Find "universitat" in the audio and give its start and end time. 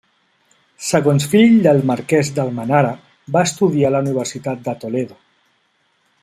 4.07-4.65